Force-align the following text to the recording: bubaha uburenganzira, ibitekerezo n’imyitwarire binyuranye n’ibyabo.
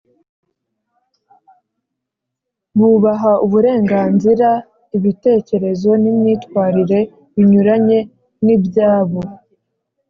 bubaha 2.77 3.31
uburenganzira, 3.45 4.49
ibitekerezo 4.97 5.89
n’imyitwarire 6.01 6.99
binyuranye 7.35 7.99
n’ibyabo. 8.45 9.19